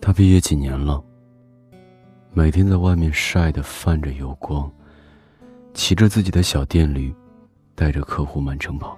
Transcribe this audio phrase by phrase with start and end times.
[0.00, 1.02] 他毕业几年了，
[2.32, 4.70] 每天在外面晒得泛着油光，
[5.74, 7.14] 骑着自己的小电驴，
[7.74, 8.96] 带着客户满城跑。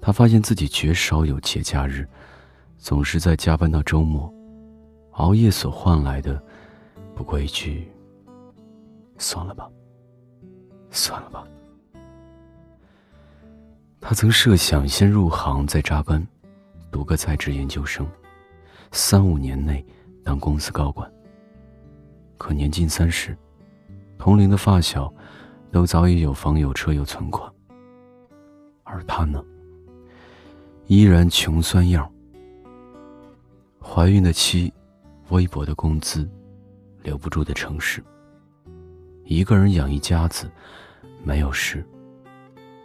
[0.00, 2.06] 他发现自己绝少有节假日，
[2.78, 4.32] 总是在加班到周末，
[5.12, 6.42] 熬夜所换来的，
[7.14, 7.88] 不过一句
[9.18, 9.70] “算了吧，
[10.90, 11.46] 算了吧”。
[14.00, 16.26] 他曾设想先入行再扎根，
[16.90, 18.06] 读个在职研究生。
[18.92, 19.84] 三五年内
[20.24, 21.10] 当公司高管。
[22.38, 23.36] 可年近三十，
[24.18, 25.12] 同龄的发小
[25.72, 27.50] 都早已有房有车有存款，
[28.84, 29.42] 而他呢，
[30.86, 32.10] 依然穷酸样。
[33.80, 34.72] 怀孕的妻，
[35.30, 36.28] 微薄的工资，
[37.02, 38.04] 留不住的城市。
[39.24, 40.50] 一个人养一家子，
[41.24, 41.84] 没有诗，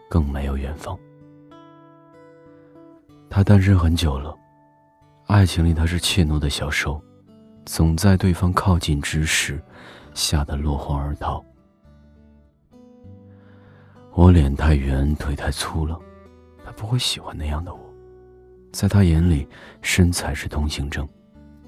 [0.09, 0.97] 更没有远方。
[3.29, 4.37] 他单身很久了。
[5.31, 7.01] 爱情里，他是怯懦的小兽，
[7.65, 9.63] 总在对方靠近之时，
[10.13, 11.41] 吓得落荒而逃。
[14.11, 15.97] 我脸太圆，腿太粗了，
[16.65, 17.79] 他不会喜欢那样的我。
[18.73, 19.47] 在他眼里，
[19.81, 21.07] 身材是通行证，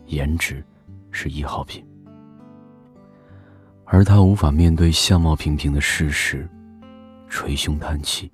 [0.08, 0.62] 颜值
[1.10, 1.88] 是一号品。
[3.86, 6.50] 而他无法面对相貌平平的事实，
[7.30, 8.30] 捶胸叹气。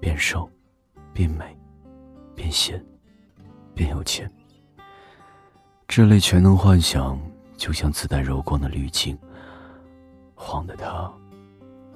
[0.00, 0.50] 变瘦，
[1.12, 1.54] 变美，
[2.34, 2.82] 变闲。
[3.74, 4.30] 便有钱。
[5.86, 7.20] 这类全能幻想，
[7.56, 9.18] 就像自带柔光的滤镜，
[10.34, 11.12] 晃得他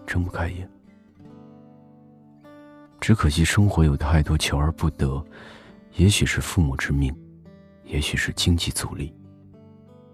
[0.07, 0.69] 睁不开眼。
[3.01, 5.25] 只可惜生活有太多求而不得，
[5.95, 7.15] 也许是父母之命，
[7.85, 9.15] 也许是经济阻力，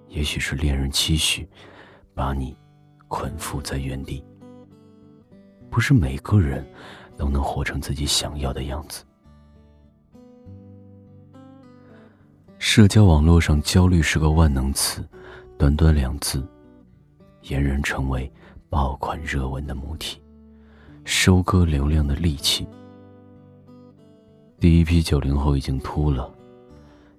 [0.09, 1.49] 也许是恋人期许，
[2.15, 2.57] 把你
[3.09, 4.25] 捆缚在原地。
[5.71, 6.65] 不是每个人
[7.17, 9.05] 都能活成自己想要的样子。
[12.67, 15.07] 社交网络上，焦虑是个万能词，
[15.59, 16.43] 短短两字，
[17.43, 18.33] 俨然成为
[18.71, 20.21] 爆款热文的母体，
[21.05, 22.67] 收割流量的利器。
[24.59, 26.29] 第一批九零后已经秃了，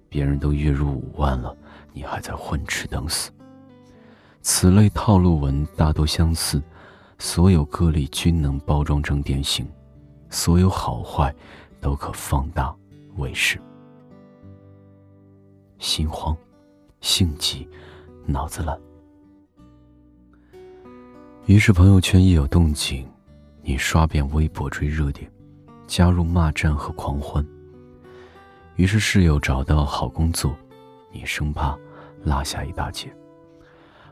[0.08, 1.56] 别人都月入五万了，
[1.92, 3.30] 你还在混吃等死。
[4.42, 6.60] 此类套路文大多相似，
[7.20, 9.64] 所有个例均能包装成典型，
[10.28, 11.32] 所有好坏
[11.80, 12.74] 都可放大
[13.16, 13.62] 为是。
[15.78, 16.36] 心慌，
[17.00, 17.68] 性急，
[18.24, 18.78] 脑子懒。
[21.46, 23.06] 于是朋友圈一有动静，
[23.62, 25.30] 你刷遍微博追热点，
[25.86, 27.46] 加入骂战和狂欢。
[28.74, 30.56] 于是室友找到好工作，
[31.12, 31.78] 你生怕
[32.22, 33.14] 落下一大截，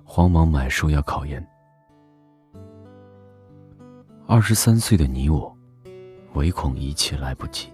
[0.04, 1.44] 慌忙买书要考研。
[4.26, 5.54] 二十三岁的你我，
[6.34, 7.68] 唯恐一切来不及。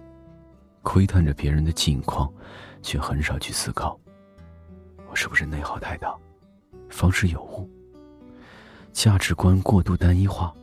[0.81, 2.31] 窥探着别人的近况，
[2.81, 3.99] 却很少去思考：
[5.09, 6.15] 我是不是内耗太大，
[6.89, 7.69] 方式有误，
[8.91, 10.53] 价值观过度单一化？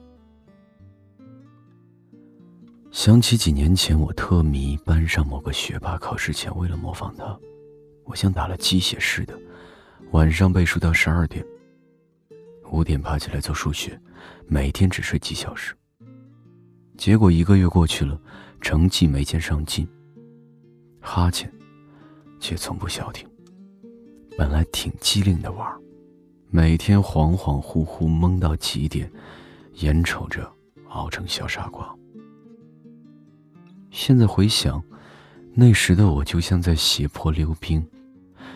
[2.91, 7.39] 想起几年前，我特迷班上某个学霸，考试前为了模仿他，
[8.05, 9.39] 我像打了鸡血似的，
[10.11, 11.45] 晚上背书到十二点，
[12.73, 14.01] 五点爬起来做数学，
[14.47, 15.75] 每天只睡几小时。
[16.97, 18.21] 结果一个月过去了，
[18.61, 19.89] 成绩没见上进。
[21.01, 21.53] 哈欠，
[22.41, 23.29] 却从不消停。
[24.37, 25.81] 本来挺机灵的娃儿，
[26.51, 29.11] 每天恍恍惚惚懵到极点，
[29.75, 30.51] 眼瞅着
[30.89, 31.93] 熬成小傻瓜。
[33.91, 34.83] 现在回想，
[35.55, 37.85] 那时的我就像在斜坡溜冰，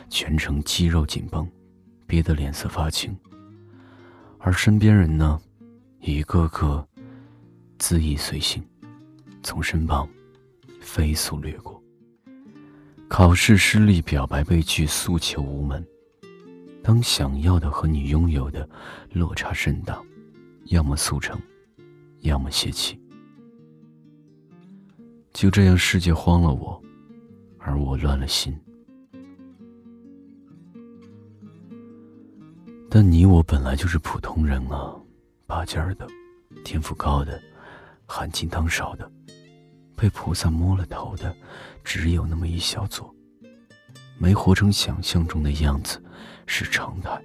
[0.09, 1.49] 全程肌肉紧绷，
[2.07, 3.17] 憋得脸色发青。
[4.39, 5.41] 而身边人呢，
[6.01, 6.87] 一个个
[7.79, 8.63] 恣意随性，
[9.43, 10.09] 从身旁
[10.81, 11.72] 飞速掠过。
[13.13, 15.87] 考试失利，表白被拒，诉求无门。
[16.83, 18.67] 当想要的和你拥有的
[19.13, 20.03] 落差甚大，
[20.69, 21.39] 要么速成，
[22.21, 22.99] 要么泄气。
[25.35, 26.83] 就这样，世界慌了我，
[27.59, 28.59] 而我乱了心。
[32.89, 34.97] 但你我本来就是普通人啊，
[35.47, 36.09] 拔尖儿的，
[36.65, 37.39] 天赋高的，
[38.07, 39.13] 含金汤少的。
[39.97, 41.35] 被菩萨摸了头的，
[41.85, 43.15] 只有那么一小撮。
[44.19, 46.01] 没活成想象中的样子，
[46.47, 47.21] 是常态。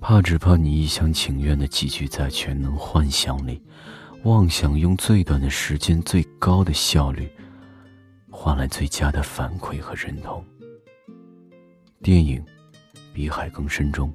[0.00, 3.60] 怕只怕你一厢情愿的寄居在全能幻想里，
[4.22, 7.28] 妄想用最短的时间、最高的效率，
[8.30, 10.44] 换来最佳的反馈和认同。
[12.00, 12.40] 电影
[13.12, 14.14] 《比海更深》中，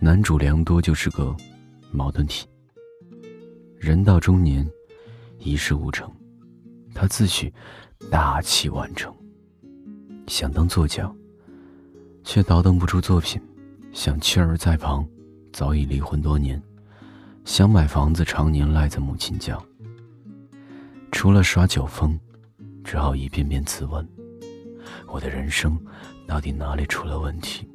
[0.00, 1.36] 男主良多就是个
[1.90, 2.46] 矛盾体。
[3.78, 4.66] 人到中年。
[5.44, 6.10] 一事无成，
[6.94, 7.52] 他自诩
[8.10, 9.12] 大器晚成，
[10.28, 11.12] 想当作家，
[12.22, 13.40] 却倒腾不出作品；
[13.92, 15.06] 想妻儿在旁，
[15.52, 16.60] 早已离婚多年；
[17.44, 19.58] 想买房子，常年赖在母亲家。
[21.10, 22.18] 除了耍酒疯，
[22.84, 24.06] 只好一遍遍自问：
[25.08, 25.78] 我的人生
[26.26, 27.68] 到底哪里出了问题？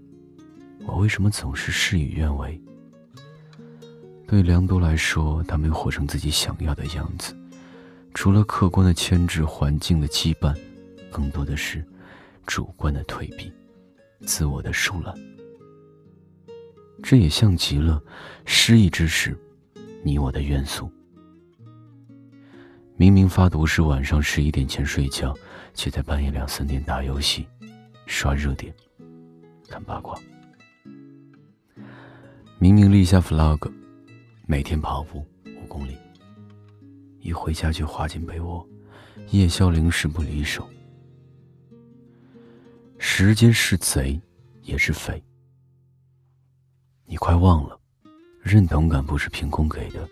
[0.85, 2.59] 我为什么总是事与愿违？
[4.25, 7.36] 对梁多来说，他没活成自己想要的样子，
[8.17, 10.51] 除了客观的牵制、环境的羁绊，
[11.11, 11.85] 更多的是
[12.47, 13.53] 主观的退避、
[14.21, 15.13] 自我的疏懒。
[17.03, 18.01] 这也像极了
[18.43, 19.37] 失意之时，
[20.03, 20.91] 你我的怨诉。
[22.95, 25.31] 明明发毒是晚上十一点前睡觉，
[25.75, 27.47] 却在半夜两三点打游戏、
[28.07, 28.73] 刷热点、
[29.69, 30.19] 看八卦。
[32.57, 33.71] 明明立下 flag，
[34.47, 35.23] 每天跑步
[35.61, 35.95] 五公里，
[37.19, 38.67] 一回家就滑进被窝，
[39.29, 40.67] 夜宵零食不离手。
[42.97, 44.19] 时间是贼，
[44.61, 45.23] 也是匪。
[47.05, 47.79] 你快忘了，
[48.41, 50.07] 认同感不是凭空给的，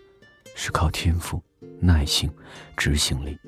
[0.54, 1.42] 是靠天赋、
[1.80, 2.30] 耐性、
[2.76, 3.38] 执行力。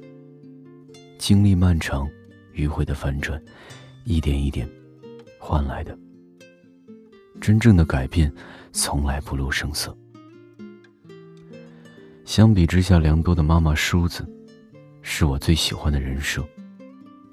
[1.19, 2.09] 经历漫长、
[2.55, 3.43] 迂回的反转，
[4.05, 4.69] 一点一点
[5.39, 5.99] 换来的。
[7.41, 8.33] 真正的改变。
[8.71, 9.97] 从来不露声色。
[12.29, 14.23] 相比之下，良多的妈妈梳子，
[15.01, 16.47] 是我最喜欢的人设。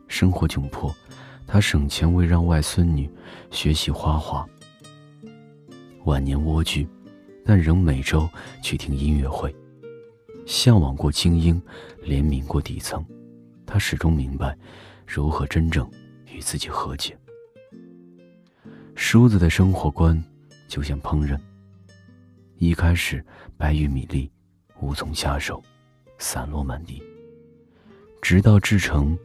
[0.07, 0.95] 生活窘迫，
[1.45, 3.11] 她省钱为让外孙女
[3.51, 4.47] 学习画画。
[6.05, 6.87] 晚年蜗居，
[7.43, 8.25] 但仍每周
[8.63, 9.53] 去听音乐会。
[10.45, 11.61] 向往过精英，
[12.01, 13.05] 怜悯过底层，
[13.65, 14.57] 她始终明白
[15.05, 15.85] 如何真正
[16.31, 17.17] 与自己和解。
[18.95, 20.23] 梳子的生活观。
[20.69, 21.37] 就像烹饪，
[22.57, 23.23] 一开始
[23.57, 24.31] 白玉米粒
[24.79, 25.61] 无从下手，
[26.17, 27.01] 散落满地，
[28.21, 29.17] 直到制成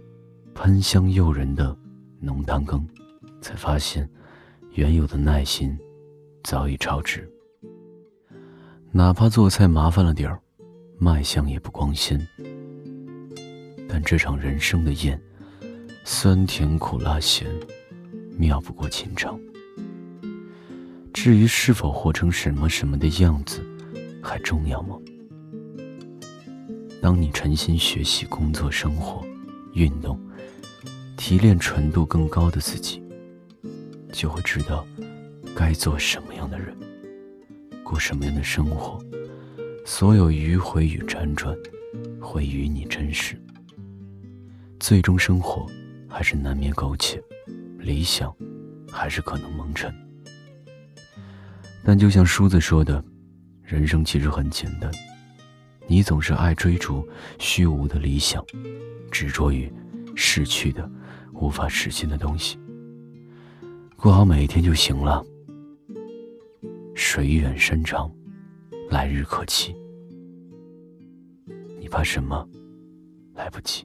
[0.54, 1.76] 喷香诱人的
[2.20, 2.86] 浓汤羹，
[3.40, 4.08] 才发现
[4.74, 5.78] 原有的耐心
[6.44, 7.28] 早已超值。
[8.92, 10.40] 哪怕做菜麻烦了点儿，
[10.98, 12.20] 卖相也不光鲜，
[13.88, 15.20] 但这场人生的宴，
[16.04, 17.48] 酸甜苦辣咸，
[18.36, 19.38] 妙不过情长。
[21.12, 23.64] 至于是否活成什么什么的样子，
[24.22, 24.96] 还重要吗？
[27.00, 29.24] 当你诚心学习、工作、生活、
[29.72, 30.20] 运动，
[31.16, 33.02] 提炼纯度更高的自己，
[34.12, 34.86] 就会知道
[35.54, 36.76] 该做什么样的人，
[37.82, 39.02] 过什么样的生活。
[39.86, 41.56] 所有迂回与辗转，
[42.20, 43.34] 会与你真实。
[44.78, 45.66] 最终，生活
[46.06, 47.20] 还是难免苟且，
[47.78, 48.34] 理想
[48.90, 49.92] 还是可能蒙尘。
[51.82, 53.02] 但就像梳子说的，
[53.62, 54.90] 人生其实很简单。
[55.90, 57.04] 你总是爱追逐
[57.40, 58.46] 虚无的理想，
[59.10, 59.68] 执着于
[60.14, 60.88] 逝去的、
[61.32, 62.60] 无法实现的东西。
[63.96, 65.20] 过好每一天就行了。
[66.94, 68.08] 水远山长，
[68.88, 69.74] 来日可期。
[71.80, 72.48] 你怕什么？
[73.34, 73.84] 来不及。